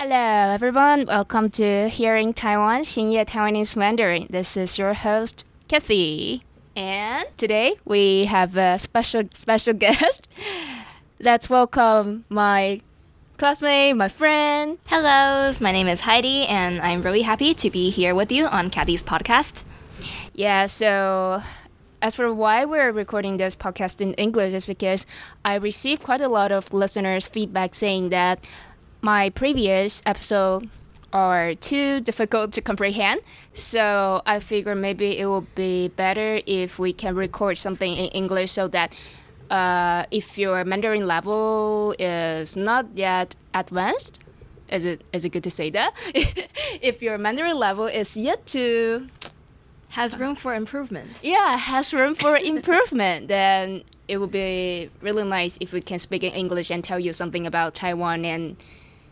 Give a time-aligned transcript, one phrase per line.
[0.00, 1.06] Hello, everyone.
[1.06, 4.28] Welcome to Hearing Taiwan, 星夜 Taiwanese Mandarin.
[4.30, 6.44] This is your host, Cathy.
[6.76, 10.28] And today we have a special special guest.
[11.18, 12.80] Let's welcome my
[13.38, 14.78] classmate, my friend.
[14.86, 18.70] Hello, my name is Heidi, and I'm really happy to be here with you on
[18.70, 19.64] Cathy's podcast.
[20.32, 21.42] Yeah, so
[22.00, 25.06] as for why we're recording this podcast in English is because
[25.44, 28.46] I received quite a lot of listeners' feedback saying that
[29.00, 30.68] my previous episode
[31.12, 33.20] are too difficult to comprehend.
[33.54, 38.52] So I figure maybe it would be better if we can record something in English
[38.52, 38.94] so that
[39.50, 44.18] uh, if your Mandarin level is not yet advanced,
[44.70, 45.94] is it is it good to say that?
[46.82, 49.08] if your Mandarin level is yet to
[49.90, 51.08] Has room for improvement.
[51.22, 56.22] yeah has room for improvement, then it would be really nice if we can speak
[56.22, 58.56] in English and tell you something about Taiwan and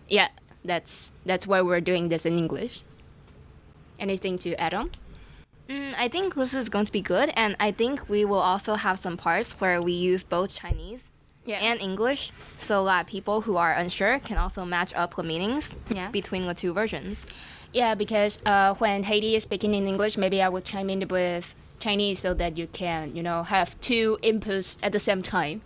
[0.08, 0.28] yeah,
[0.64, 2.82] that's that's why we're doing this in English.
[3.98, 4.90] Anything to add on?
[5.68, 8.74] Mm, I think this is going to be good, and I think we will also
[8.74, 11.00] have some parts where we use both Chinese
[11.44, 11.58] Yeah.
[11.60, 16.10] and English, so that people who are unsure can also match up the meanings Yeah.
[16.10, 17.26] between the two versions.
[17.72, 21.54] Yeah, because uh, when Heidi is speaking in English, maybe I would chime in with
[21.80, 25.62] Chinese so that you can, you know, have two inputs at the same time.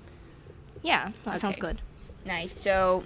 [0.83, 1.81] Yeah, that sounds good.
[2.25, 2.59] Nice.
[2.59, 3.05] So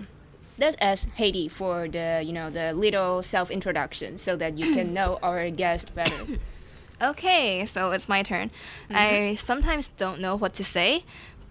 [0.58, 4.94] let's ask Heidi for the, you know, the little self introduction so that you can
[4.98, 6.26] know our guest better.
[7.02, 8.50] Okay, so it's my turn.
[8.88, 8.96] Mm-hmm.
[8.96, 11.04] I sometimes don't know what to say,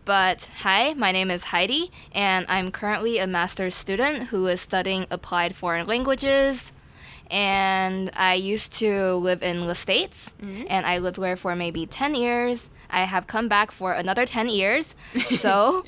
[0.05, 5.05] but hi, my name is Heidi, and I'm currently a master's student who is studying
[5.11, 6.71] applied foreign languages.
[7.29, 10.65] And I used to live in the States, mm-hmm.
[10.69, 12.69] and I lived there for maybe 10 years.
[12.93, 14.93] I have come back for another 10 years,
[15.37, 15.83] so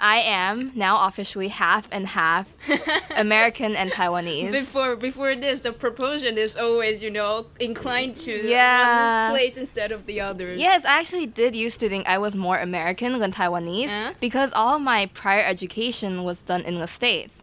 [0.00, 2.48] I am now officially half and half
[3.16, 4.50] American and Taiwanese.
[4.50, 9.28] Before before this, the proportion is always, you know, inclined to Yeah.
[9.30, 10.52] one place instead of the other.
[10.54, 14.12] Yes, I actually did used to think I was more American than Taiwanese Uh?
[14.20, 17.34] because all my prior education was done in the States.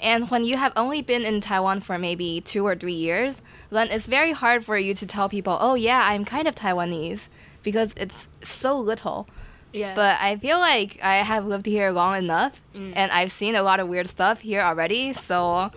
[0.00, 3.88] And when you have only been in Taiwan for maybe two or three years, then
[3.90, 7.22] it's very hard for you to tell people, oh, yeah, I'm kind of Taiwanese
[7.67, 9.27] because it's so little.
[9.71, 9.95] Yeah.
[9.95, 13.79] But I feel like I have lived here long enough and I've seen a lot
[13.79, 15.71] of weird stuff here already, so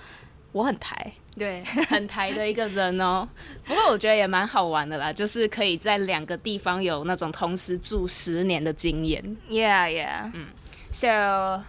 [0.53, 1.13] 我很台。
[1.39, 3.29] 对，很台的一个人哦。
[3.67, 9.23] 不过我觉得也蛮好玩的啦，就是可以在两个地方有那种同时住十年的经验。
[9.51, 10.31] Yeah, yeah.
[10.91, 11.63] So,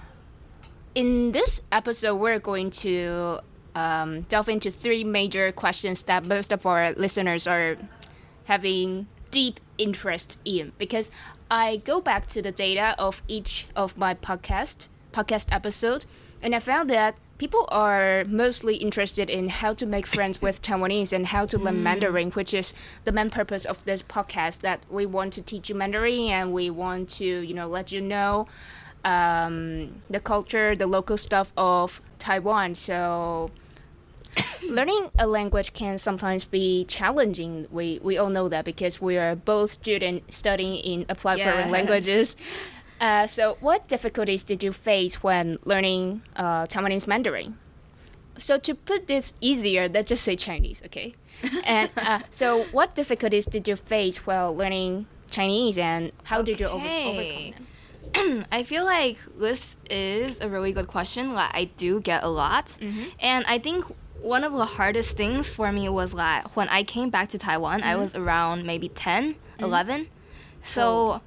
[0.93, 3.41] in this episode, we're going to
[3.73, 7.77] um, delve into three major questions that most of our listeners are
[8.47, 11.10] having deep interest in because
[11.50, 16.06] I go back to the data of each of my podcast podcast episode
[16.40, 21.12] and I found that people are mostly interested in how to make friends with Taiwanese
[21.12, 22.72] and how to learn Mandarin, which is
[23.04, 26.70] the main purpose of this podcast that we want to teach you Mandarin and we
[26.70, 28.46] want to, you know, let you know
[29.04, 32.74] um, the culture, the local stuff of Taiwan.
[32.74, 33.50] So
[34.62, 37.66] learning a language can sometimes be challenging.
[37.70, 42.36] We we all know that because we are both students studying in applied foreign languages.
[43.00, 47.58] Uh, so, what difficulties did you face when learning uh, Taiwanese Mandarin?
[48.38, 51.16] So, to put this easier, let's just say Chinese, okay?
[51.64, 56.66] and uh, so, what difficulties did you face while learning Chinese, and how did you
[56.66, 57.66] over- overcome them?
[58.52, 62.66] I feel like this is a really good question that I do get a lot.
[62.80, 63.04] Mm-hmm.
[63.18, 63.84] And I think
[64.22, 67.82] one of the hardest things for me was that when I came back to Taiwan,
[67.82, 68.00] I Mm-hmm.
[68.00, 70.08] was around maybe 10, 11.
[70.62, 71.20] So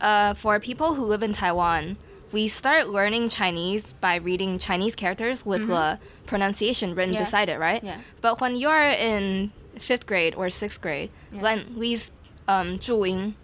[0.00, 1.96] uh, for people who live in Taiwan,
[2.32, 7.20] we start learning Chinese by reading Chinese characters with the pronunciation written Mm-hmm.
[7.20, 7.28] Yes.
[7.28, 7.82] beside it, right?
[7.84, 8.00] Yeah.
[8.20, 11.42] But when you're in fifth grade or sixth grade, Yeah.
[11.42, 12.10] then these
[12.48, 12.78] um,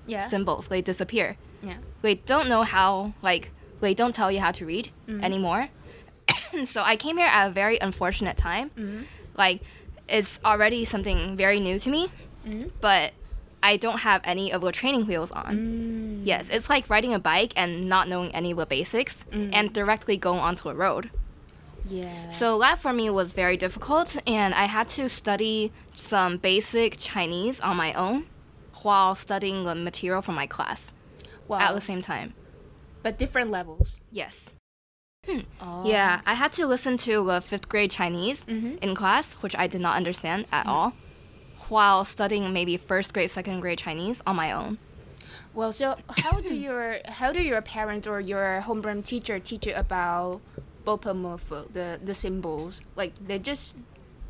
[0.07, 0.27] Yeah.
[0.29, 1.77] symbols they disappear Yeah.
[2.03, 5.23] they don't know how like they don't tell you how to read Mm-hmm.
[5.25, 5.69] anymore
[6.69, 9.03] so i came here at a very unfortunate time Mm-hmm.
[9.37, 9.61] like
[10.09, 12.09] it's already something very new to me
[12.47, 12.69] Mm-hmm.
[12.81, 13.13] but
[13.63, 16.21] i don't have any of the training wheels on Mm.
[16.25, 19.51] yes it's like riding a bike and not knowing any of the basics Mm.
[19.53, 21.11] and directly going onto a road
[21.89, 22.31] Yeah.
[22.31, 27.61] so that for me was very difficult and i had to study some basic chinese
[27.61, 28.27] on my own
[28.83, 30.93] while studying the material for my class
[31.49, 31.59] wow.
[31.59, 32.35] at the same time
[33.03, 34.01] but different levels.
[34.13, 34.53] yes
[35.61, 35.85] Oh.
[35.87, 38.79] Yeah, I had to listen to the fifth grade Chinese Mhm.
[38.83, 40.95] in class, which I did not understand at all,
[41.69, 44.79] while studying maybe first grade, second grade Chinese on my own.
[45.55, 49.75] Well, so how do your how do your parents or your homeroom teacher teach you
[49.75, 50.41] about
[50.87, 53.77] Bopomofo, the the symbols, like they just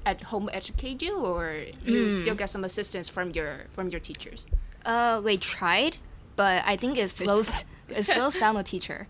[0.06, 4.46] at home educate you, or you still get some assistance from your from your teachers?
[4.86, 5.98] Uh, they tried,
[6.36, 7.50] but I think it slows
[7.88, 9.06] it slows down the teacher.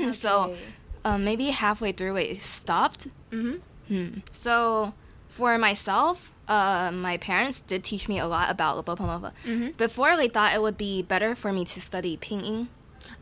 [0.00, 0.56] Ah, So,
[1.04, 3.08] Um, maybe halfway through it stopped.
[3.30, 3.56] hmm
[3.88, 4.18] Hmm.
[4.32, 4.92] So,
[5.28, 9.32] for myself, uh, my parents did teach me a lot about Bopomofo.
[9.44, 9.76] Mhm.
[9.76, 12.66] Before, they thought it would be better for me to study Pinyin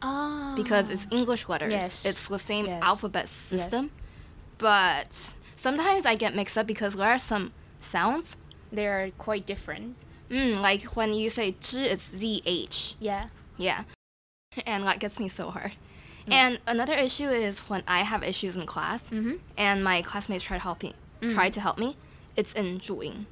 [0.03, 1.71] ah, because it's English letters.
[1.73, 2.05] Yes.
[2.07, 2.83] It's the same Yes.
[2.83, 3.85] alphabet system.
[3.85, 3.93] Yes.
[4.59, 5.13] But
[5.57, 8.37] sometimes I get mixed up because there are some sounds.
[8.73, 9.95] they are quite different.
[10.31, 12.95] Mm, like when you say zh, it's zh.
[12.99, 13.29] Yeah.
[13.57, 13.85] Yeah.
[14.67, 15.73] And that gets me so hard.
[16.27, 16.33] Mm.
[16.33, 19.35] And another issue is when I have issues in class mm-hmm.
[19.57, 21.33] and my classmates try to help me, mm.
[21.33, 21.97] try to help me,
[22.37, 23.27] it's in Zhuyin.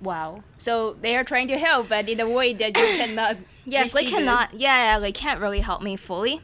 [0.00, 0.42] Wow.
[0.58, 3.36] So they are trying to help, but in a way that you cannot.
[3.64, 4.54] yes, they cannot.
[4.54, 6.42] Yeah, they can't really help me fully.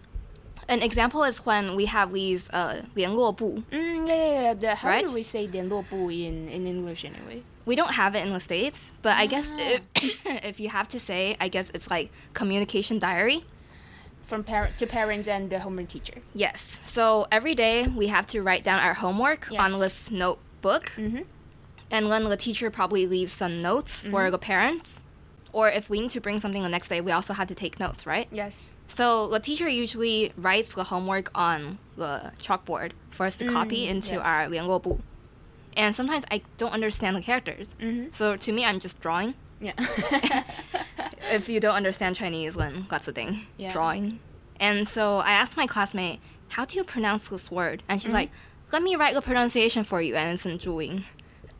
[0.69, 3.62] An example is when we have these uh, 联络部.
[3.70, 4.55] Mm, yeah, yeah, yeah.
[4.55, 5.05] The, how right?
[5.05, 7.43] do we say 联络部 in, in English anyway?
[7.64, 9.79] we don't have it in the states but i guess ah.
[9.96, 13.44] if, if you have to say i guess it's like communication diary
[14.31, 16.15] From parent to parents and the homeroom teacher.
[16.33, 16.61] Yes.
[16.85, 19.79] So every day we have to write down our homework on Yes.
[19.79, 20.91] this notebook.
[20.97, 21.21] Mm-hmm.
[21.89, 25.03] And then the teacher probably leaves some notes for the parents.
[25.53, 27.79] Or if we need to bring something the next day, we also have to take
[27.79, 28.27] notes, right?
[28.31, 28.69] Yes.
[28.89, 33.89] So the teacher usually writes the homework on the chalkboard for us to copy Mm,
[33.91, 34.25] into yes.
[34.25, 34.99] our 联络簿.
[35.77, 37.69] And sometimes I don't understand the characters.
[37.79, 38.07] Mm-hmm.
[38.13, 39.35] So to me, I'm just drawing.
[39.62, 39.74] Yeah.
[41.30, 43.46] if you don't understand Chinese, then that's the thing.
[43.56, 43.72] Yeah.
[43.72, 44.20] Drawing.
[44.60, 47.82] And so I asked my classmate, how do you pronounce this word?
[47.88, 48.16] And she's mm-hmm.
[48.16, 48.30] like,
[48.72, 50.16] let me write the pronunciation for you.
[50.16, 51.04] And it's in Zhuyin.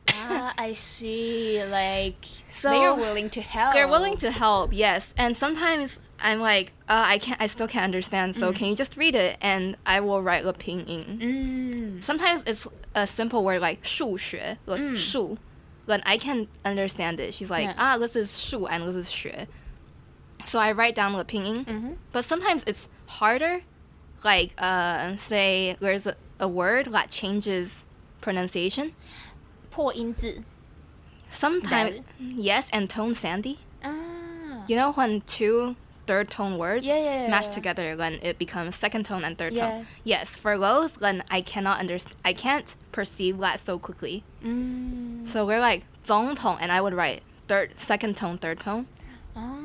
[0.09, 1.63] ah, I see.
[1.65, 3.75] Like, so they are willing to help.
[3.75, 5.15] They're willing to help, yes.
[5.17, 8.37] And sometimes I'm like, uh, I can't, I still can't understand.
[8.37, 8.57] So mm.
[8.57, 11.19] can you just read it and I will write the pinyin.
[11.21, 12.05] Mm.
[12.05, 14.97] Sometimes it's a simple word like 数学, like mm.
[14.97, 15.39] 数
[15.87, 17.75] when I can understand it, she's like, yeah.
[17.77, 19.47] ah, this is shu and this is xue.
[20.45, 21.93] So I write down the pinyin, mm-hmm.
[22.13, 23.63] but sometimes it's harder.
[24.25, 27.85] Like, uh, say there's a, a word that changes
[28.21, 28.95] pronunciation.
[29.71, 30.43] 破音字.
[31.31, 33.57] Sometimes, yes, and tone sandhi.
[33.83, 34.65] Ah.
[34.69, 35.77] You know when two
[36.07, 39.87] third tone words Yeah, yeah, yeah, together, then it becomes second tone and third tone.
[40.05, 42.17] Yes, for those, then I cannot understand.
[42.25, 44.25] I can't perceive that so quickly.
[44.45, 45.29] Mm.
[45.29, 48.87] So we're like 总统, and I would write third, second tone, third tone,
[49.37, 49.59] Ah.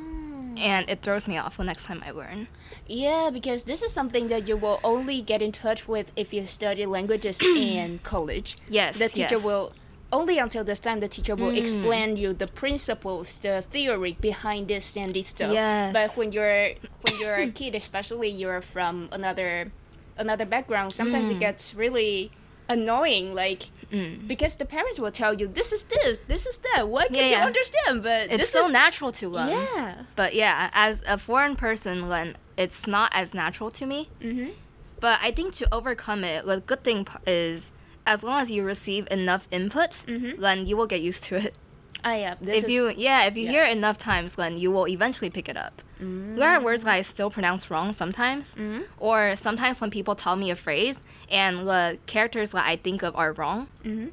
[0.58, 2.48] and it throws me off the next time I learn.
[2.88, 6.46] Yeah, because this is something that you will only get in touch with if you
[6.48, 8.56] study languages in college.
[8.70, 9.44] Yes, The teacher yes.
[9.44, 9.74] will
[10.12, 11.58] only until this time the teacher will Mm.
[11.58, 15.52] explain you the principles, the theory behind this sandhi stuff.
[15.54, 15.92] Yes.
[15.94, 19.72] But when you're when you're a kid, especially you're from another
[20.18, 21.40] another background, sometimes it Mm.
[21.48, 22.32] gets really
[22.70, 23.34] annoying.
[23.36, 24.28] Like Mm.
[24.28, 26.88] because the parents will tell you this is this, this is that.
[26.90, 27.46] Why can't Yeah, you yeah.
[27.46, 28.04] understand?
[28.04, 29.50] But It's this so is natural to learn.
[29.50, 29.94] yeah.
[30.16, 34.10] But yeah, as a foreign person, then it's not as natural to me.
[34.22, 34.52] Mm-hmm.
[35.00, 37.72] But I think to overcome it, the good thing is
[38.08, 40.40] as long as you receive enough input, Mhm.
[40.40, 41.58] then you will get used to it.
[42.04, 42.36] Ah, yeah.
[42.40, 43.52] This if is, you yeah, if you yeah.
[43.52, 45.82] hear it enough times, then you will eventually pick it up.
[46.00, 48.84] There are words that I still pronounce wrong sometimes, Mhm.
[49.00, 50.98] or sometimes when people tell me a phrase
[51.30, 54.12] and the characters that I think of are wrong, Mhm.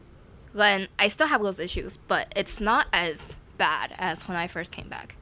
[0.54, 4.72] then I still have those issues, but it's not as bad as when I first
[4.72, 5.16] came back.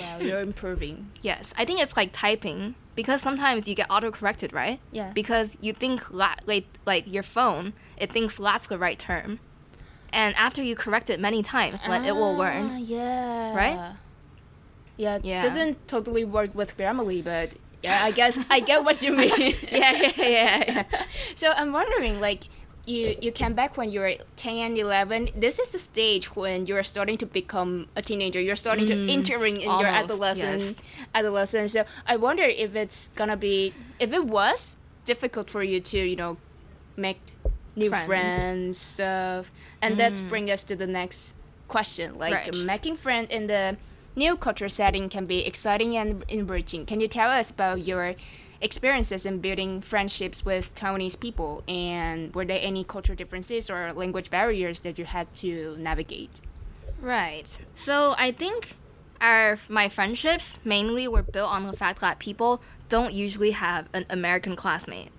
[0.00, 1.10] Wow, you're improving.
[1.22, 4.80] Yes, I think it's like typing because sometimes you get auto corrected, right?
[4.92, 5.12] Yeah.
[5.14, 9.38] Because you think la- like like your phone, it thinks that's the right term,
[10.12, 12.78] and after you correct it many times, then it will Ah, learn.
[12.84, 13.54] Yeah.
[13.56, 13.96] Right?
[14.96, 15.18] Yeah.
[15.22, 15.42] Yeah.
[15.42, 19.30] Doesn't totally work with Grammarly, but yeah, I guess I get what you mean.
[19.70, 20.84] Yeah, yeah, yeah, yeah.
[21.34, 22.44] so I'm wondering, like,
[22.86, 25.30] you you came back when you were 10, 11.
[25.36, 28.40] This is the stage when you're starting to become a teenager.
[28.40, 30.64] You're starting to Mm, entering in your adolescence.
[30.64, 31.08] yes.
[31.14, 31.72] Adolescence.
[31.72, 36.16] So I wonder if it's gonna be if it was difficult for you to you
[36.16, 36.38] know
[36.96, 37.20] make
[37.74, 38.06] new Friends.
[38.06, 39.50] friends, stuff.
[39.82, 40.28] And Mm.
[40.28, 41.34] bring us to the next
[41.68, 42.14] question.
[42.18, 42.54] Like Right.
[42.54, 43.76] making friends in the
[44.14, 46.86] new culture setting can be exciting and enriching.
[46.86, 48.14] Can you tell us about your
[48.60, 54.30] experiences in building friendships with Taiwanese people and were there any cultural differences or language
[54.30, 56.40] barriers that you had to navigate?
[57.00, 57.46] Right.
[57.76, 58.76] So I think
[59.20, 64.06] our my friendships mainly were built on the fact that people don't usually have an
[64.08, 65.10] American classmate.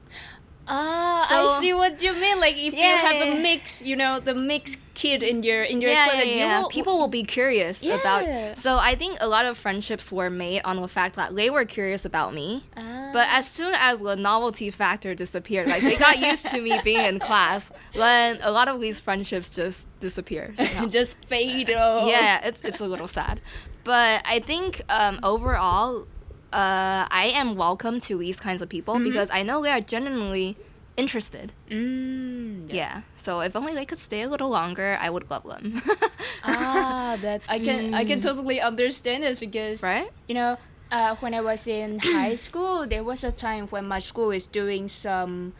[0.67, 2.39] Ah, So- I see what you mean.
[2.39, 5.62] Like if Yeah, you have yeah, a mix, you know, the mixed kid in your
[5.63, 8.25] in your yeah, class, yeah, will- people will be curious about.
[8.57, 11.65] So I think a lot of friendships were made on the fact that they were
[11.65, 12.63] curious about me.
[12.75, 13.12] Ah.
[13.13, 17.05] But as soon as the novelty factor disappeared, like they got used to me being
[17.05, 20.53] in class, then a lot of these friendships just disappear.
[20.89, 22.07] just fade out.
[22.07, 23.39] yeah, it's it's a little sad.
[23.83, 26.07] But I think um, overall,
[26.54, 30.56] uh, I am welcome to these kinds of people because I know they are genuinely
[30.96, 31.54] interested.
[31.70, 33.01] Mm, Yeah.
[33.18, 35.82] So if only they could stay a little longer, I would love them.
[36.44, 40.10] ah, that's I can I can totally understand it because right?
[40.27, 40.58] you know
[40.92, 44.48] uh, when I was in high school, there was a time when my school is
[44.48, 45.54] doing some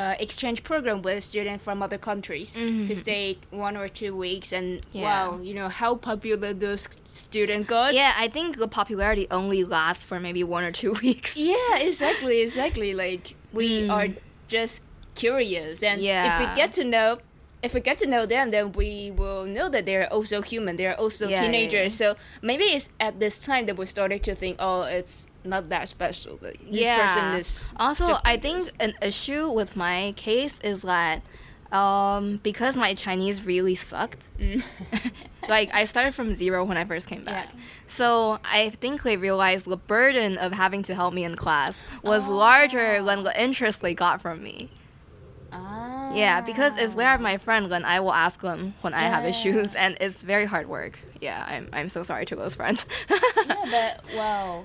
[0.00, 2.96] uh, exchange program with students from other countries to Mhm.
[3.04, 3.24] stay
[3.66, 5.02] one or two weeks, and Yeah.
[5.08, 7.92] wow, you know how popular those students got.
[7.92, 11.36] Yeah, I think the popularity only lasts for maybe one or two weeks.
[11.36, 12.90] Yeah, exactly, exactly.
[13.04, 13.90] Like we Mm.
[13.96, 14.08] are
[14.48, 14.74] just
[15.14, 16.24] curious, and yeah.
[16.28, 17.18] if we get to know,
[17.62, 20.76] if we get to know them, then we will know that they're also human.
[20.76, 21.92] They're also Yeah, yeah, teenagers.
[22.00, 22.12] yeah.
[22.14, 25.88] So maybe it's at this time that we started to think, oh, it's not that
[25.88, 26.38] special.
[26.40, 27.06] Like, this yeah.
[27.06, 28.72] person is also, just I think this.
[28.80, 31.22] an issue with my case is that
[31.72, 34.28] um, because my Chinese really sucked.
[34.38, 34.62] Mm.
[35.48, 37.48] like I started from zero when I first came back.
[37.52, 37.60] Yeah.
[37.88, 42.26] So I think they realized the burden of having to help me in class was
[42.26, 44.70] larger than the interest they got from me.
[45.52, 46.14] Ah.
[46.14, 49.24] Yeah, because if they are my friend, then I will ask them when I have
[49.24, 50.98] issues, and it's very hard work.
[51.20, 52.86] Yeah, I'm, I'm so sorry to those friends.
[53.10, 53.16] yeah,
[53.70, 54.64] but wow.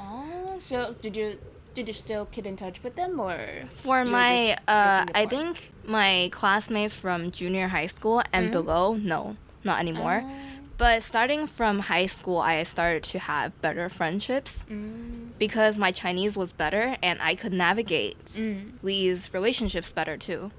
[0.00, 1.38] Oh, so did you
[1.74, 3.38] did you still keep in touch with them or
[3.84, 8.52] For my, uh, I think my classmates from junior high school and Mhm.
[8.52, 10.22] below, no, not anymore.
[10.24, 10.30] Ah.
[10.78, 15.28] But starting from high school, I started to have better friendships Mm.
[15.38, 18.72] because my Chinese was better and I could navigate Mm.
[18.82, 20.50] these relationships better too.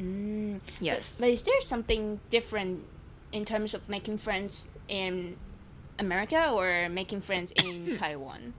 [0.00, 0.60] Mm.
[0.80, 1.14] Yes.
[1.20, 2.82] But is there something different
[3.32, 5.36] in terms of making friends in
[5.98, 8.54] America or making friends in Taiwan?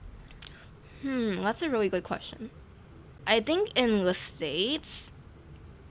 [1.01, 2.50] Hmm, that's a really good question.
[3.25, 5.12] I think in the States,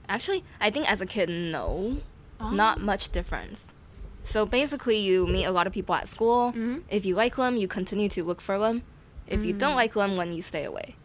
[0.09, 1.97] actually, I think as a kid, no,
[2.39, 3.59] not much difference.
[4.23, 6.51] So basically, you meet a lot of people at school.
[6.53, 6.83] Mhm.
[6.89, 8.83] If you like them, you continue to look for them.
[9.27, 10.95] If you don't like them, then you stay away.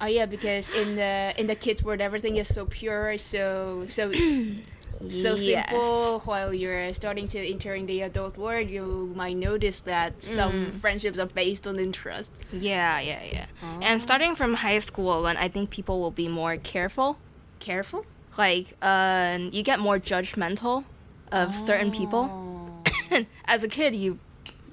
[0.00, 4.12] Oh yeah, because in the in the kids world, everything is so pure, so so
[5.10, 5.70] so Yes.
[5.70, 6.20] simple.
[6.24, 10.74] While you're starting to enter in the adult world, you might notice that some Mm.
[10.80, 12.32] friendships are based on interest.
[12.52, 13.46] Yeah, yeah, yeah.
[13.62, 13.80] Oh.
[13.82, 17.18] And starting from high school, then I think people will be more careful.
[17.60, 18.04] Careful
[18.36, 20.84] Like, uh, you get more judgmental
[21.32, 22.30] of certain people.
[22.30, 23.24] Oh.
[23.46, 24.18] As a kid, you,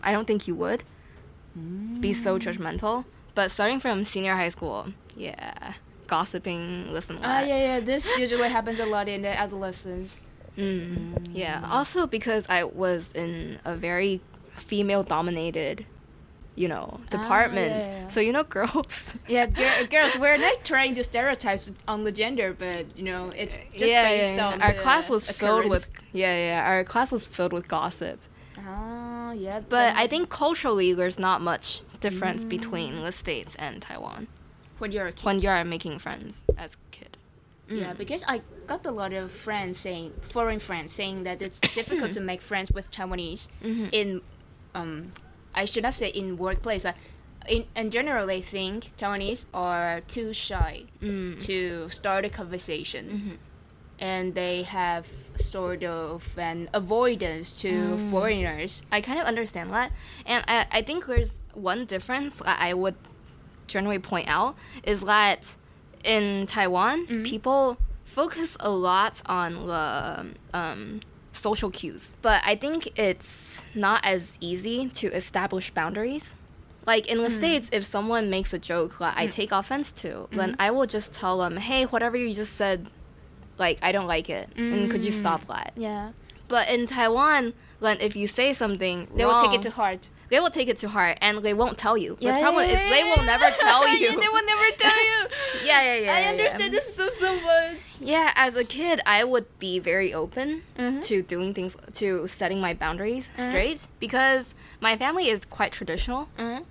[0.04, 0.84] I don't think you would
[2.00, 3.06] be so judgmental.
[3.34, 5.74] But starting from senior high school, yeah,
[6.08, 7.20] gossiping, listen.
[7.24, 7.80] Ah, yeah, yeah.
[7.80, 10.18] This usually happens a lot in the adolescence.
[10.58, 11.68] Mm, yeah.
[11.70, 14.22] Also because I was in a very
[14.56, 15.86] female-dominated,
[16.56, 17.84] you know, department.
[17.84, 18.08] Ah, yeah, yeah.
[18.08, 19.16] So you know, girls.
[19.28, 23.58] Yeah, gir- girls, we're not trying to stereotype on the gender, but you know, it's
[23.74, 26.70] just yeah, based yeah, on Our class was filled with yeah, yeah.
[26.70, 28.20] Our class was filled with gossip.
[28.58, 29.60] Ah, yeah.
[29.68, 32.50] But I think culturally, there's not much difference Mm.
[32.50, 34.28] between the states and Taiwan
[34.80, 35.26] when you're a kid.
[35.26, 37.18] when you're making friends as a kid.
[37.68, 37.98] Yeah, Mm.
[37.98, 42.20] because I got a lot of friends saying, foreign friends saying that it's difficult to
[42.20, 43.90] make friends with Taiwanese Mhm.
[43.92, 44.22] in,
[44.76, 45.12] um,
[45.54, 46.96] I should not say in workplace, but
[47.48, 51.40] in, in general, they think Taiwanese are too shy Mm.
[51.46, 53.06] to start a conversation.
[53.10, 53.38] Mhm.
[53.98, 55.08] And they have
[55.40, 58.12] sort of an avoidance to Mm.
[58.12, 58.84] foreigners.
[58.92, 59.92] I kind of understand that,
[60.26, 62.96] and I, I think there's one difference that I would
[63.68, 65.56] generally point out is that
[66.04, 67.26] in Taiwan, Mhm.
[67.26, 71.02] people focus a lot on the um,
[71.34, 76.32] social cues, but I think it's not as easy to establish boundaries.
[76.86, 80.56] Like in the States, if someone makes a joke that I take offense to, then
[80.60, 82.88] I will just tell them, hey, whatever you just said,
[83.58, 84.50] like, I don't like it.
[84.56, 85.16] And could you Mm.
[85.20, 85.74] stop that?
[85.76, 86.12] Yeah.
[86.48, 90.10] But in Taiwan, then if you say something, They will take it to heart.
[90.30, 92.18] They will take it to heart and they won't tell you.
[92.20, 94.10] Yeah, the problem yeah, is they will never tell you.
[94.20, 95.28] They will never tell you.
[95.64, 96.80] Yeah, yeah, yeah, I yeah, understand yeah.
[96.80, 97.78] this so so much.
[98.00, 101.04] Yeah, as a kid, I would be very open Mhm.
[101.06, 103.48] to doing things, to setting my boundaries Mhm.
[103.48, 106.28] straight because my family is quite traditional.
[106.38, 106.64] Mm-hmm.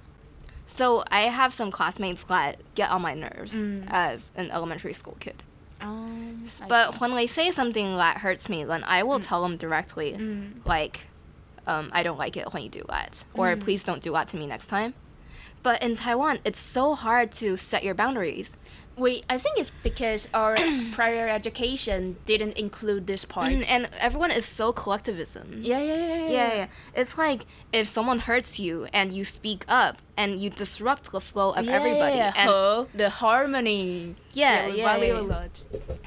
[0.67, 3.85] So I have some classmates that get on my nerves Mm.
[3.89, 5.43] as an elementary school kid.
[5.81, 10.13] Um, But when they say something that hurts me, then I will tell them directly,
[10.13, 10.65] Mm.
[10.65, 11.01] like,
[11.67, 13.61] um, I don't like it when you do that, or Mm.
[13.61, 14.95] please don't do that to me next time.
[15.63, 18.51] But in Taiwan, it's so hard to set your boundaries
[18.97, 20.57] Wait, I think it's because our
[20.93, 23.51] prior education didn't include this part.
[23.51, 25.59] Mm, and everyone is so collectivism.
[25.63, 26.67] yeah, yeah, yeah, yeah, Yeah, yeah.
[26.95, 31.52] It's like if someone hurts you and you speak up and you disrupt the flow
[31.52, 32.18] of Yeah, everybody.
[32.18, 34.16] yeah, And Ho, the harmony.
[34.34, 35.20] Yeah, we yeah, value yeah.
[35.20, 35.64] a lot.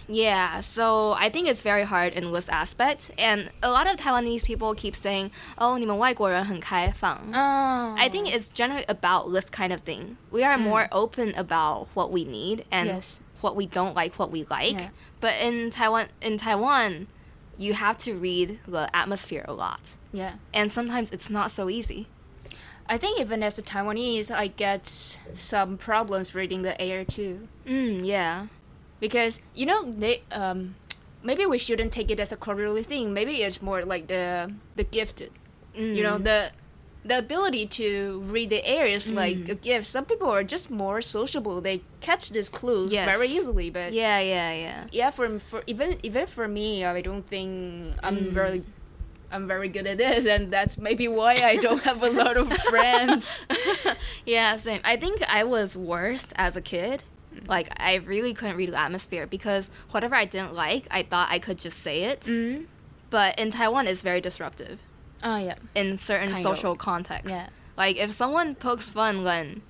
[0.08, 3.10] yeah, so I think it's very hard in this aspect.
[3.18, 7.96] And a lot of Taiwanese people keep saying, "Oh, 你们外国人很开放." Oh.
[7.98, 10.16] I think it's generally about this kind of thing.
[10.30, 13.20] We are more open about what we need and Yes.
[13.40, 14.78] what we don't like, what we like.
[14.80, 14.90] Yeah.
[15.20, 17.06] But in Taiwan, in Taiwan,
[17.58, 19.80] you have to read the atmosphere a lot,
[20.12, 20.32] yeah.
[20.54, 22.06] and sometimes it's not so easy.
[22.89, 24.87] I think even as a Taiwanese, I get
[25.35, 27.47] some problems reading the air too.
[27.65, 28.47] Mm, yeah.
[28.99, 30.73] because you know they um
[31.21, 34.83] maybe we shouldn't take it as a quarterly thing maybe it's more like the the
[34.83, 35.29] gifted
[35.75, 36.23] you know Mm.
[36.23, 36.39] the
[37.05, 37.89] the ability to
[38.33, 39.49] read the air is like Mm.
[39.49, 43.05] a gift some people are just more sociable they catch these clues Yes.
[43.05, 44.81] very easily but Yeah, yeah, yeah.
[44.91, 47.51] yeah for, for even even for me i don't think
[48.01, 48.33] i'm Mm.
[48.33, 48.63] very
[49.31, 52.51] i'm very good at this and that's maybe why i don't have a lot of
[52.53, 53.29] friends
[54.25, 54.81] yeah, same.
[54.83, 57.03] I think I was worse as a kid.
[57.47, 61.39] Like I really couldn't read the atmosphere because whatever I didn't like, I thought I
[61.39, 62.21] could just say it.
[62.21, 62.65] mm.
[63.09, 64.79] But in Taiwan, it's very disruptive
[65.23, 66.55] oh yeah in certain Kind of.
[66.57, 67.29] social contexts.
[67.29, 69.61] yeah Like if someone pokes fun when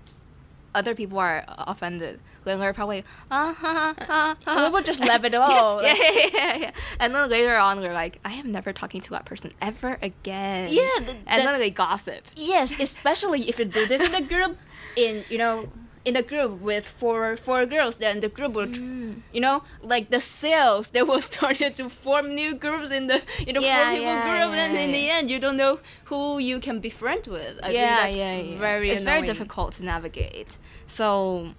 [0.75, 2.19] other people are offended,
[2.55, 4.65] they're probably ah ha ha ha.
[4.65, 6.71] we will just laugh it all yeah, yeah, yeah, yeah.
[6.99, 10.69] And then later on, we're like, I am never talking to that person ever again.
[10.71, 12.23] Yeah, th- and that- then they gossip.
[12.35, 14.57] Yes, especially if you do this in a group,
[14.95, 15.69] in you know,
[16.07, 19.13] in a group with four four girls, then the group will, Mm.
[19.35, 19.57] you know,
[19.93, 23.75] like the cells, they will start to form new groups in the in the Yeah,
[23.75, 25.73] four people yeah, group, and yeah, in the end, you don't know
[26.09, 27.55] who you can be friends with.
[27.63, 28.59] I yeah, think that's yeah, yeah.
[28.69, 30.51] very It's very difficult to navigate.
[30.99, 31.07] So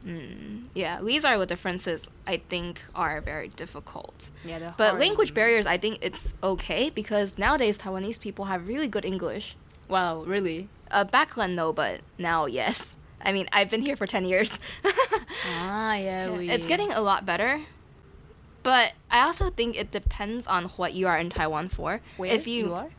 [0.07, 2.01] mm, yeah, these are the differences
[2.35, 4.17] I think are very difficult.
[4.51, 8.89] Yeah, the But language barriers, I think it's okay because nowadays Taiwanese people have really
[8.95, 9.47] good English.
[9.95, 10.61] Wow, really?
[10.91, 12.77] Uh, back then no, but now yes.
[13.21, 14.59] I mean, I've been here for ten years.
[15.61, 16.51] Ah, yeah, we.
[16.51, 17.61] It's getting a lot better.
[18.63, 22.01] But I also think it depends on what you are in Taiwan for.
[22.17, 22.91] Where if you, are.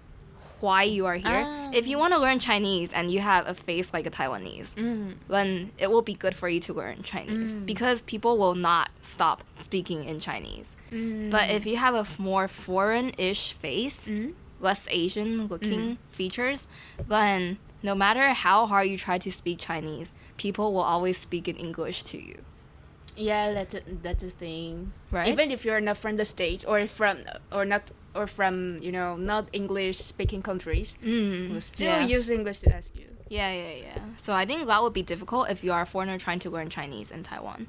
[0.62, 1.44] why you are here.
[1.46, 1.70] Ah.
[1.74, 5.16] If you want to learn Chinese and you have a face like a Taiwanese, Mm.
[5.28, 7.66] then it will be good for you to learn Chinese Mm.
[7.66, 10.76] because people will not stop speaking in Chinese.
[10.92, 11.30] Mm.
[11.30, 14.34] But if you have a more foreign-ish face, Mm.
[14.60, 16.68] less Asian-looking features,
[17.08, 21.56] then no matter how hard you try to speak Chinese, people will always speak in
[21.58, 22.40] English to you.
[23.16, 24.94] Yeah, that's a, that's a thing.
[25.12, 25.28] Right?
[25.28, 27.16] Even if you're not from the states or from
[27.52, 27.84] or not
[28.16, 32.06] or from you know not English speaking countries, Mm, will still yeah.
[32.16, 33.08] use English to ask you.
[33.30, 34.00] yeah, yeah, yeah.
[34.18, 36.70] So I think that would be difficult if you are a foreigner trying to learn
[36.70, 37.68] Chinese in Taiwan.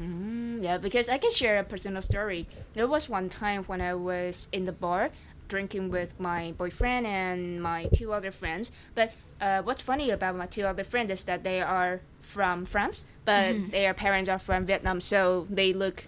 [0.00, 2.46] Mm, yeah, because I can share a personal story.
[2.74, 5.10] There was one time when I was in the bar
[5.48, 8.70] drinking with my boyfriend and my two other friends.
[8.94, 12.00] But uh, what's funny about my two other friends is that they are
[12.36, 13.70] from France, but Mhm.
[13.70, 16.04] their parents are from Vietnam, so they look,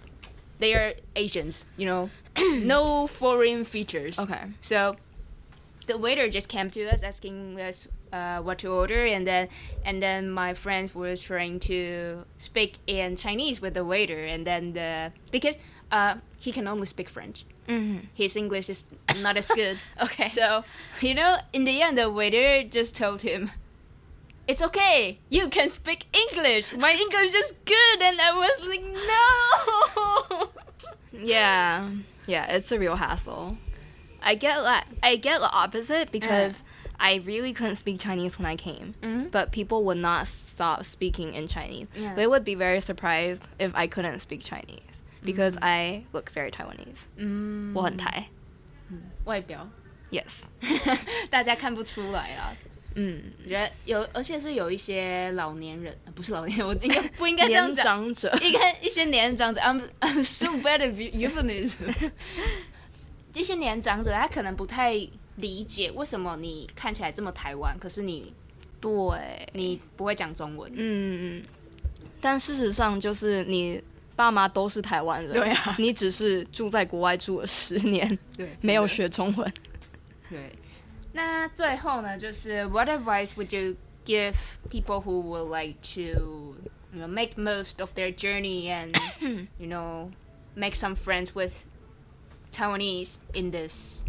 [0.59, 1.65] they are Asians.
[1.77, 2.09] You know,
[2.75, 4.19] no foreign features.
[4.19, 4.43] Okay.
[4.61, 4.95] So
[5.87, 9.47] the waiter just came to us asking us uh, what to order, and then
[9.85, 14.73] and then my friends were trying to speak in Chinese with the waiter, and then
[14.73, 15.57] the because
[15.91, 17.45] uh, he can only speak French.
[17.67, 17.99] Mm-hmm.
[18.13, 18.85] His English is
[19.21, 19.77] not as good.
[20.05, 20.27] Okay.
[20.29, 20.63] So
[21.01, 23.51] you know, in the end, the waiter just told him
[24.46, 25.18] It's okay.
[25.28, 26.72] You can speak English.
[26.76, 30.50] My English is good, and I was like, no.
[31.12, 31.90] Yeah,
[32.26, 33.56] yeah, it's a real hassle.
[34.22, 34.86] I get that.
[35.02, 36.62] I get the opposite because
[36.98, 39.30] I really couldn't speak Chinese when I came, Mhm.
[39.30, 41.88] but people would not stop speaking in Chinese.
[41.94, 42.14] Yeah.
[42.14, 44.82] They would be very surprised if I couldn't speak Chinese
[45.24, 47.06] because I look very Taiwanese.
[47.16, 48.28] 嗯，我很台。
[49.24, 49.68] 外表
[50.10, 50.44] Yes.
[51.30, 52.52] 大家看不出来啊。
[52.95, 57.85] 嗯，我觉得有，而且是有一些老年人，呃不是老年人，我应该不应该这样年讲。
[57.85, 58.37] 长者。
[58.41, 62.11] 应该一些年长者，I'm I'm so bad at euphemism。
[63.33, 64.93] 一些年长者他可能不太
[65.35, 68.33] 理解为什么你看起来这么台湾，可是你
[68.79, 68.91] 对，
[69.51, 70.71] 你不会讲中文。
[70.73, 71.43] 嗯嗯，
[72.21, 73.83] 但事实上就是你
[74.15, 79.53] 爸妈都是台湾人，对啊你只是住在国外住了十年，对，没有学中文。
[80.29, 80.49] 对，
[81.14, 84.34] 那最后呢，就是 What advice would you give
[84.70, 86.56] people who would like to
[86.92, 88.96] you know make most of their journey and
[89.58, 90.10] you know
[90.56, 91.64] make some friends with
[92.52, 94.04] Taiwanese in this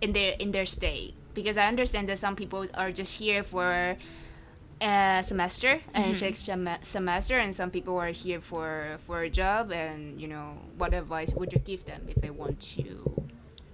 [0.00, 1.14] in their in their stay?
[1.34, 3.96] Because I understand that some people are just here for
[4.80, 6.16] a semester and Mhm.
[6.16, 9.70] six sem- semester, and some people are here for for a job.
[9.70, 13.22] And you know, what advice would you give them if they want to?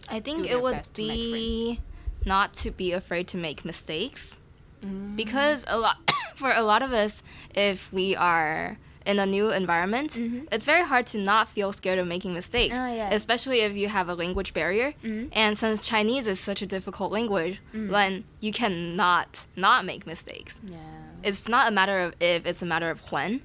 [0.09, 1.81] I think do it their would best to make be
[2.26, 4.38] not to be afraid to make mistakes
[4.84, 5.16] Mm.
[5.16, 5.98] because a lot
[6.36, 7.22] for a lot of us
[7.54, 10.48] if we are in a new environment Mhm.
[10.52, 13.10] it's very hard to not feel scared of making mistakes Oh, yeah.
[13.14, 15.30] especially if you have a language barrier Mhm.
[15.34, 17.90] and since chinese is such a difficult language Mm.
[17.92, 20.78] then you cannot not make mistakes Yeah.
[21.24, 23.42] it's not a matter of if it's a matter of when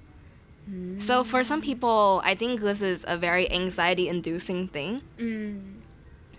[0.99, 5.76] so for some people i think this is a very anxiety inducing thing Mm.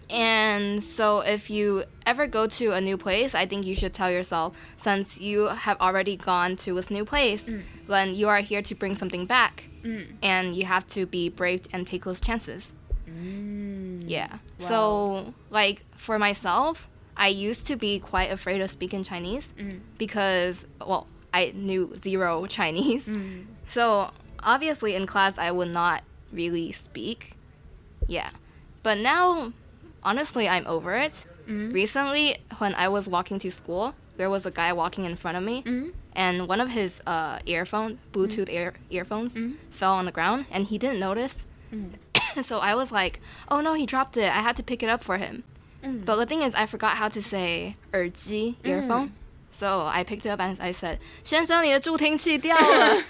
[0.09, 4.09] And so, if you ever go to a new place, I think you should tell
[4.11, 7.63] yourself, since you have already gone to this new place, Mm.
[7.87, 10.05] then you are here to bring something back, Mm.
[10.21, 12.71] and you have to be brave and take those chances.
[13.09, 14.03] Mm.
[14.07, 14.37] Yeah.
[14.59, 14.67] Wow.
[14.67, 19.79] So, like for myself, I used to be quite afraid of speaking Chinese Mm.
[19.97, 23.05] because, well, I knew zero Chinese.
[23.05, 23.45] Mm.
[23.69, 27.33] So obviously in class I would not really speak.
[28.07, 28.29] Yeah.
[28.83, 29.51] But now
[30.06, 31.24] honestly I'm over it.
[31.48, 31.72] Mm.
[31.72, 35.42] Recently when I was walking to school, there was a guy walking in front of
[35.42, 35.92] me Mm.
[36.14, 39.54] and one of his uh, earphone Bluetooth ear- earphones Mm.
[39.70, 41.34] fell on the ground and he didn't notice.
[41.72, 41.92] Mm.
[42.44, 44.30] so I was like, "Oh no, he dropped it.
[44.30, 45.42] I had to pick it up for him."
[45.82, 46.04] Mm.
[46.04, 49.10] But the thing is I forgot how to say 耳机 earphone.
[49.54, 53.02] So I picked it up and I said, 先生，你的助听器掉了。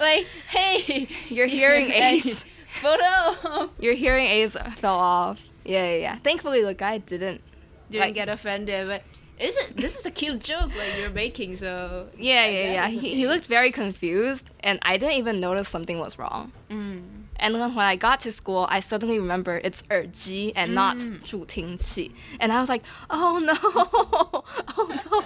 [0.00, 2.44] like, hey, Your hearing aids.
[2.82, 3.70] photo.
[3.78, 5.38] Your hearing aids fell off.
[5.64, 6.16] Yeah, yeah, yeah.
[6.16, 7.42] Thankfully, the guy didn't.
[7.90, 9.02] Didn't Like- get offended, but
[9.38, 9.76] is it?
[9.76, 12.84] This is a cute joke like you're making, so Yeah, I yeah, guess yeah.
[12.86, 13.14] it's He, okay.
[13.16, 16.52] he looked very confused, and I didn't even notice something was wrong.
[16.70, 17.02] Mm.
[17.42, 21.20] And then when I got to school, I suddenly remembered it's 耳机 and not Mm.
[21.24, 22.12] 助听器.
[22.38, 23.54] And I was like, oh no,
[24.76, 25.22] oh no.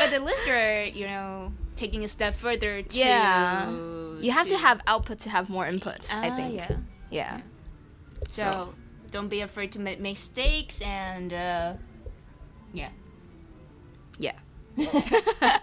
[0.00, 2.98] But at least you're, you know, taking a step further to.
[2.98, 3.70] Yeah.
[4.20, 6.54] You have to to- have output to have more input, I Ah, think.
[6.56, 6.76] Yeah.
[7.10, 7.40] Yeah.
[8.30, 8.74] So, So-
[9.11, 11.73] don't be afraid to make mistakes and uh,
[12.73, 12.89] yeah.
[14.17, 14.33] Yeah.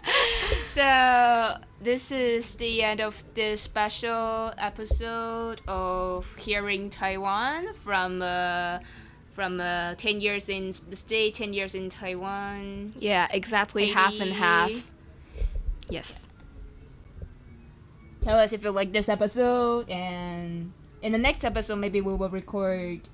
[0.68, 8.78] so this is the end of this special episode of hearing Taiwan from uh,
[9.32, 12.92] from uh, ten years in the state, ten years in Taiwan.
[12.98, 14.70] Yeah, exactly half and half.
[15.90, 16.26] Yes.
[18.20, 22.28] Tell us if you like this episode, and in the next episode, maybe we will
[22.28, 23.08] record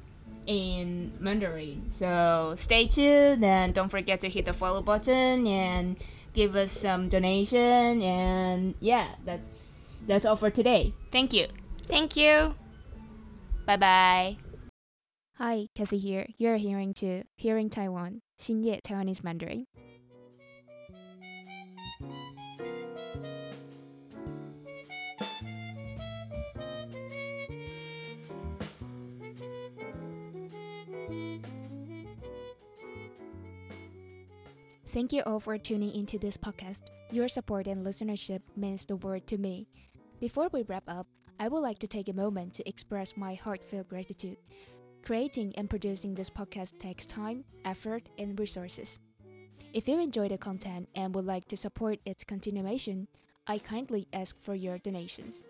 [0.47, 1.91] in Mandarin.
[1.93, 5.97] So stay tuned, and don't forget to hit the follow button and
[6.33, 8.03] give us some donation.
[8.03, 10.93] And yeah, that's that's all for today.
[11.13, 11.47] Thank you.
[11.85, 12.55] Thank you.
[13.67, 14.37] Bye bye.
[15.39, 16.27] Hi, Cathy here.
[16.39, 19.67] You're hearing to Hearing Taiwan, 新叶 Taiwanese Mandarin.
[34.95, 36.83] Thank you all for tuning into this podcast.
[37.11, 39.67] Your support and listenership means the world to me.
[40.21, 41.09] Before we wrap up,
[41.41, 44.37] I would like to take a moment to express my heartfelt gratitude.
[45.03, 49.01] Creating and producing this podcast takes time, effort, and resources.
[49.73, 53.09] If you enjoy the content and would like to support its continuation,
[53.49, 55.43] I kindly ask for your donations.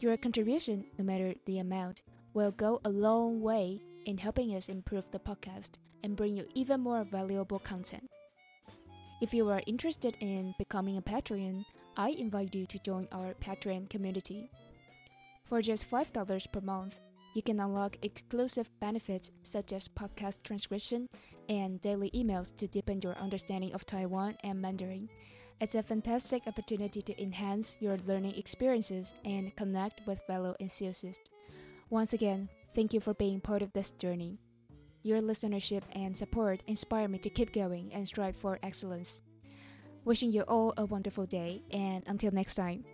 [0.00, 2.02] Your contribution, no matter the amount,
[2.34, 6.82] will go a long way in helping us improve the podcast and bring you even
[6.82, 8.10] more valuable content.
[9.18, 11.64] If you are interested in becoming a Patreon,
[11.96, 14.50] I invite you to join our Patreon community.
[15.46, 16.96] For just $5 per month,
[17.34, 21.08] you can unlock exclusive benefits such as podcast transcription
[21.48, 25.08] and daily emails to deepen your understanding of Taiwan and Mandarin.
[25.62, 31.30] It's a fantastic opportunity to enhance your learning experiences and connect with fellow enthusiasts.
[31.88, 34.36] Once again, thank you for being part of this journey.
[35.06, 39.22] Your listenership and support inspire me to keep going and strive for excellence.
[40.04, 42.84] Wishing you all a wonderful day, and until next time.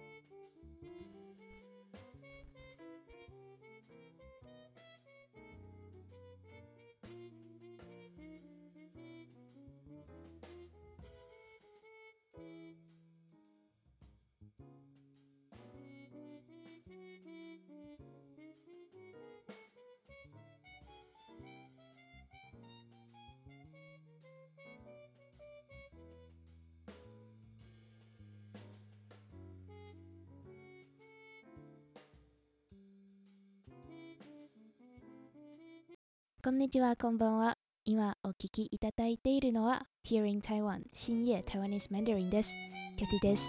[36.45, 37.57] こんにちは、こんばんは。
[37.85, 42.53] 今お聞きいただいているのは Here in Taiwan 深夜 Taiwanese Mandarin です。
[42.97, 43.49] キャティです。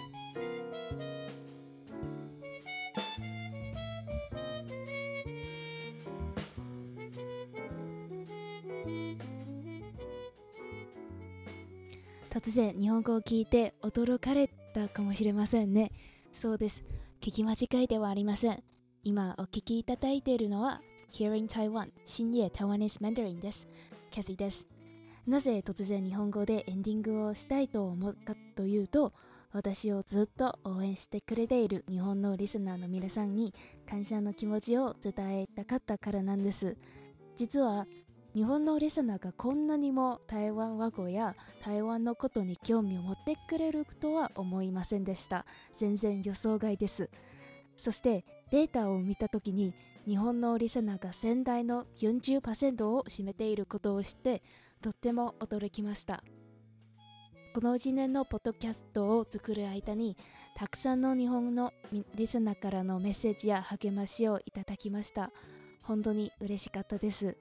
[12.30, 15.92] 突然日本語を聞いて驚かれたかもしれませんね。
[16.32, 16.84] そうです。
[17.22, 18.64] 聞き間違いではありません。
[19.04, 20.80] 今お聞きいただいているのは
[21.14, 23.68] Here in Taiwan 深夜 Taiwanese Mandarin です。
[24.10, 24.66] キャティです。
[25.28, 29.14] なぜ突然日本語でエンディングをしたいと思うかというと、
[29.52, 33.54] 私をずっと応援してくれている日本のリスナーの皆さんに
[33.88, 36.78] 感謝の気持ちを伝えたかったからなんです。
[37.36, 37.86] 実は
[38.34, 45.46] 日本のリスナーがこんなにも台湾和語や台湾のことに興味を持ってくれるとは思いませんでした。
[45.78, 47.12] 全然予想外です。
[47.78, 49.74] そしてデータを見たときに
[50.06, 54.44] 日本のリスナーが仙台の40%を占めていることを知って
[54.82, 56.24] とっても驚きました。
[57.54, 60.18] この1年のポッドキャストを作る間に
[60.56, 61.72] たくさんの日本の
[62.16, 65.32] リスナーからのメッセージや励ましをいただきました。
[65.84, 67.38] 本当に嬉しかったです。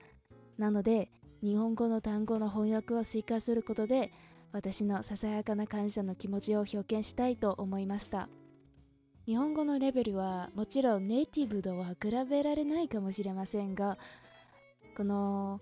[0.59, 1.11] なので
[1.43, 4.13] 日本語の単語の翻訳を追加することで
[4.53, 8.29] 私のささやかな感謝の気持ちを表現したいと思いました
[9.27, 13.97] 日本語のレベルはもちろんネイティブとは比べられないかもしれませんが
[14.97, 15.61] この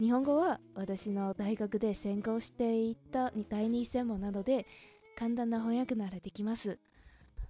[0.00, 4.66] 日本語は私の大学で専攻していた第二専門なので
[5.16, 6.78] 簡単な翻訳ならできます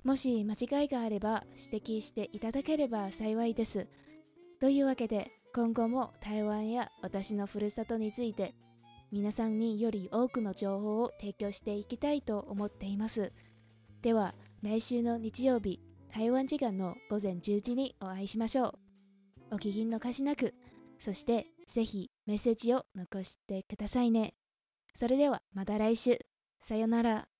[0.02, 3.86] もし間違いがあれば指摘していただければ幸いです
[4.60, 8.52] というわけで今後も台湾や私のふるさとについて
[9.12, 13.32] 皆さんにより多くの情報を提供していきたいと思っています。
[14.02, 15.78] では来週の日曜日
[16.10, 18.72] 台湾時間の午前10時にお会いしましょう。
[19.50, 20.54] お聞き逃しなく、
[20.98, 24.32] そしてぜひメッセージを残してくださいね。
[24.94, 26.18] それではまた来週。
[26.60, 27.33] さよなら。